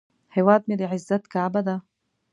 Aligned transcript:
هیواد 0.35 0.61
مې 0.67 0.75
د 0.79 0.81
عزت 0.93 1.23
کعبه 1.33 1.61
ده 1.67 1.75